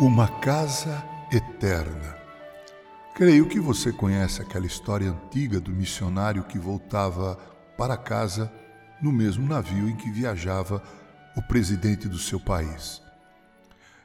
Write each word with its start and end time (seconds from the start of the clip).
Uma 0.00 0.28
casa 0.28 1.04
eterna. 1.32 2.16
Creio 3.16 3.48
que 3.48 3.58
você 3.58 3.92
conhece 3.92 4.40
aquela 4.40 4.64
história 4.64 5.10
antiga 5.10 5.58
do 5.58 5.72
missionário 5.72 6.44
que 6.44 6.56
voltava 6.56 7.34
para 7.76 7.96
casa 7.96 8.48
no 9.02 9.10
mesmo 9.10 9.48
navio 9.48 9.88
em 9.88 9.96
que 9.96 10.08
viajava 10.08 10.80
o 11.36 11.42
presidente 11.42 12.06
do 12.06 12.16
seu 12.16 12.38
país. 12.38 13.02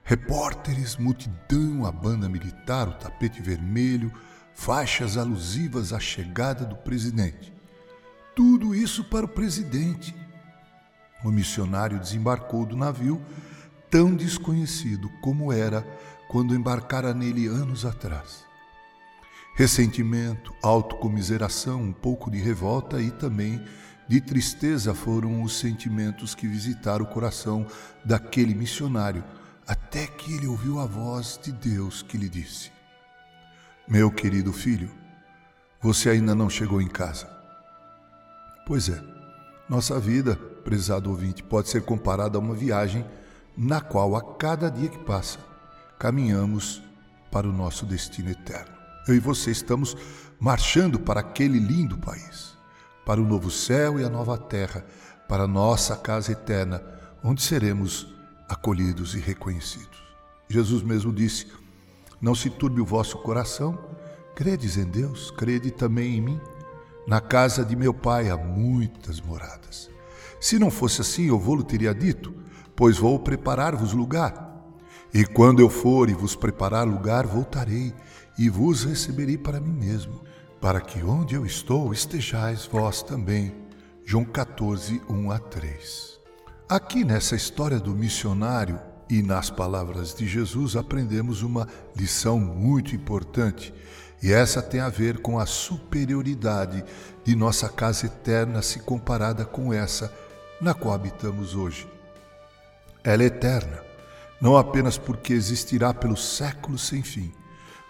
Repórteres, 0.03 0.98
multidão, 0.98 1.86
a 1.86 1.91
banda 1.91 2.28
militar, 2.28 2.88
o 2.88 2.94
tapete 2.94 3.39
vermelho, 3.39 4.12
faixas 4.55 5.16
alusivas 5.16 5.94
à 5.94 6.00
chegada 6.00 6.66
do 6.66 6.75
presidente. 6.75 7.53
Tudo 8.36 8.73
isso 8.73 9.03
para 9.03 9.28
o 9.28 9.30
presidente. 9.30 10.16
O 11.23 11.30
missionário 11.30 12.00
desembarcou 12.00 12.66
do 12.66 12.75
navio 12.75 13.22
tão 13.93 14.15
desconhecido 14.15 15.07
como 15.21 15.53
era 15.53 15.83
quando 16.27 16.55
embarcara 16.55 17.13
nele 17.13 17.45
anos 17.45 17.85
atrás. 17.85 18.43
Ressentimento, 19.53 20.52
autocomiseração, 20.63 21.79
um 21.79 21.93
pouco 21.93 22.31
de 22.31 22.39
revolta 22.39 22.99
e 22.99 23.11
também 23.11 23.63
de 24.07 24.19
tristeza 24.19 24.95
foram 24.95 25.43
os 25.43 25.59
sentimentos 25.59 26.33
que 26.33 26.47
visitaram 26.47 27.05
o 27.05 27.07
coração 27.07 27.67
daquele 28.03 28.55
missionário, 28.55 29.23
até 29.67 30.07
que 30.07 30.33
ele 30.33 30.47
ouviu 30.47 30.80
a 30.80 30.88
voz 30.88 31.39
de 31.44 31.52
Deus 31.52 32.02
que 32.02 32.17
lhe 32.17 32.28
disse: 32.28 32.72
Meu 33.88 34.09
querido 34.09 34.52
filho, 34.52 34.89
você 35.80 36.09
ainda 36.09 36.33
não 36.33 36.50
chegou 36.50 36.81
em 36.81 36.88
casa. 36.88 37.30
Pois 38.66 38.89
é, 38.89 39.00
nossa 39.69 40.00
vida, 40.00 40.35
prezado 40.35 41.11
ouvinte, 41.11 41.44
pode 41.44 41.69
ser 41.69 41.83
comparada 41.83 42.39
a 42.39 42.41
uma 42.41 42.55
viagem 42.55 43.05
na 43.56 43.82
qual 43.82 44.16
a 44.16 44.22
cada 44.36 44.70
dia 44.70 44.90
que 44.90 45.00
passa 45.00 45.40
caminhamos 46.00 46.82
para 47.32 47.48
o 47.48 47.54
nosso 47.54 47.86
destino 47.86 48.30
eterno. 48.30 48.73
Eu 49.08 49.16
e 49.16 49.20
você 49.20 49.52
estamos 49.52 49.96
marchando 50.40 51.00
para 51.00 51.20
aquele 51.20 51.59
lindo 51.59 51.98
país, 51.98 52.58
para 53.06 53.22
o 53.22 53.26
novo 53.26 53.50
céu 53.50 54.00
e 54.00 54.04
a 54.04 54.09
nova 54.09 54.38
terra, 54.38 54.86
para 55.28 55.44
a 55.44 55.48
nossa 55.48 55.96
casa 55.96 56.31
eterna, 56.31 56.84
onde 57.24 57.42
seremos 57.42 58.14
acolhidos 58.50 59.16
e 59.16 59.20
reconhecidos. 59.20 60.04
Jesus 60.50 60.84
mesmo 60.84 61.14
disse: 61.14 61.48
Não 62.22 62.36
se 62.36 62.50
turbe 62.50 62.81
o 62.81 62.86
vosso 62.86 63.18
coração, 63.20 63.80
credes 64.36 64.78
em 64.78 64.86
Deus, 64.86 65.31
crede 65.31 65.72
também 65.72 66.18
em 66.18 66.22
mim. 66.22 66.42
Na 67.08 67.20
casa 67.20 67.66
de 67.66 67.76
meu 67.76 67.94
pai 67.94 68.30
há 68.30 68.38
muitas 68.38 69.20
moradas. 69.20 69.90
Se 70.40 70.59
não 70.59 70.70
fosse 70.70 71.02
assim, 71.02 71.28
eu 71.28 71.40
vou-lhe 71.40 71.64
teria 71.64 71.94
dito 71.94 72.42
pois 72.75 72.97
vou 72.97 73.19
preparar-vos 73.19 73.93
lugar. 73.93 74.52
E 75.13 75.25
quando 75.25 75.61
eu 75.61 75.69
for 75.69 76.09
e 76.09 76.13
vos 76.13 76.35
preparar 76.35 76.88
lugar, 76.88 77.27
voltarei 77.27 77.93
e 78.38 78.49
vos 78.49 78.83
receberei 78.83 79.38
para 79.38 79.59
mim 79.59 79.73
mesmo, 79.73 80.21
para 80.59 80.81
que 80.81 81.03
onde 81.03 81.35
eu 81.35 81.45
estou 81.45 81.94
estejais 81.94 82.66
vós 82.66 83.03
também. 83.03 83.53
João 84.05 84.25
14, 84.25 85.01
1 85.07 85.31
a 85.31 85.39
3. 85.39 86.19
Aqui 86.67 87.05
nessa 87.05 87.35
história 87.35 87.79
do 87.79 87.91
missionário 87.91 88.79
e 89.09 89.21
nas 89.21 89.49
palavras 89.49 90.16
de 90.16 90.25
Jesus 90.25 90.75
aprendemos 90.75 91.44
uma 91.44 91.67
lição 91.95 92.39
muito 92.39 92.95
importante, 92.95 93.73
e 94.22 94.31
essa 94.31 94.62
tem 94.62 94.79
a 94.79 94.89
ver 94.89 95.19
com 95.19 95.38
a 95.38 95.45
superioridade 95.45 96.83
de 97.23 97.35
nossa 97.35 97.69
casa 97.69 98.07
eterna 98.07 98.62
se 98.62 98.79
comparada 98.79 99.45
com 99.45 99.72
essa 99.72 100.12
na 100.59 100.73
qual 100.73 100.95
habitamos 100.95 101.56
hoje. 101.56 101.88
Ela 103.03 103.24
é 103.24 103.25
eterna, 103.25 103.84
não 104.40 104.56
apenas 104.56 104.97
porque 104.97 105.34
existirá 105.34 105.94
pelos 105.94 106.24
séculos 106.38 106.88
sem 106.88 107.03
fim, 107.03 107.34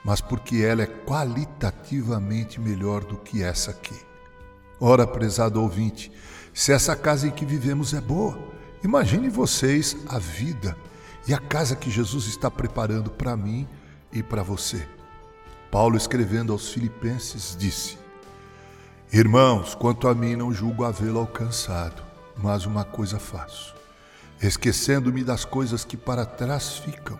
mas 0.03 0.21
porque 0.21 0.63
ela 0.63 0.81
é 0.81 0.87
qualitativamente 0.87 2.59
melhor 2.59 3.03
do 3.03 3.17
que 3.17 3.43
essa 3.43 3.69
aqui. 3.69 3.95
Ora, 4.79 5.05
prezado 5.05 5.61
ouvinte, 5.61 6.11
se 6.51 6.71
essa 6.71 6.95
casa 6.95 7.27
em 7.27 7.31
que 7.31 7.45
vivemos 7.45 7.93
é 7.93 8.01
boa, 8.01 8.39
imagine 8.83 9.29
vocês 9.29 9.95
a 10.07 10.17
vida 10.17 10.75
e 11.27 11.33
a 11.33 11.37
casa 11.37 11.75
que 11.75 11.91
Jesus 11.91 12.25
está 12.25 12.49
preparando 12.49 13.11
para 13.11 13.37
mim 13.37 13.67
e 14.11 14.23
para 14.23 14.41
você. 14.41 14.87
Paulo, 15.69 15.95
escrevendo 15.95 16.51
aos 16.51 16.69
Filipenses, 16.69 17.55
disse: 17.55 17.99
Irmãos, 19.11 19.75
quanto 19.75 20.07
a 20.07 20.15
mim, 20.15 20.35
não 20.35 20.51
julgo 20.51 20.83
havê-lo 20.83 21.19
alcançado, 21.19 22.01
mas 22.35 22.65
uma 22.65 22.83
coisa 22.83 23.19
faço 23.19 23.82
esquecendo-me 24.41 25.23
das 25.23 25.45
coisas 25.45 25.85
que 25.85 25.97
para 25.97 26.25
trás 26.25 26.77
ficam 26.77 27.17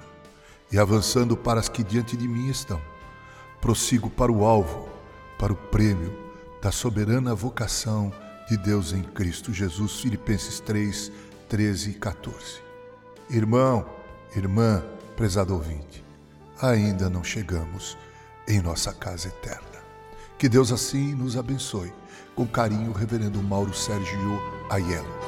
e 0.72 0.80
avançando 0.80 1.38
para 1.38 1.60
as 1.60 1.70
que 1.70 1.84
diante 1.84 2.18
de 2.18 2.28
mim 2.28 2.50
estão. 2.50 2.82
Prossigo 3.62 4.10
para 4.10 4.32
o 4.32 4.46
alvo, 4.46 4.90
para 5.38 5.54
o 5.54 5.56
prêmio 5.56 6.18
da 6.62 6.72
soberana 6.72 7.36
vocação 7.36 8.12
de 8.50 8.58
Deus 8.58 8.94
em 8.94 9.04
Cristo 9.04 9.54
Jesus. 9.54 10.00
Filipenses 10.00 10.60
3, 10.60 11.12
13 11.48 11.92
e 11.92 11.94
14. 11.94 12.62
Irmão, 13.30 13.86
irmã, 14.36 14.84
prezado 15.16 15.54
ouvinte, 15.54 16.04
ainda 16.62 17.10
não 17.10 17.24
chegamos 17.24 17.98
em 18.48 18.62
nossa 18.62 18.92
casa 18.92 19.28
eterna. 19.28 19.84
Que 20.38 20.50
Deus 20.50 20.72
assim 20.72 21.14
nos 21.14 21.38
abençoe. 21.38 21.94
Com 22.36 22.48
carinho, 22.48 22.92
Reverendo 22.92 23.42
Mauro 23.42 23.74
Sérgio 23.74 24.42
Aiello. 24.70 25.23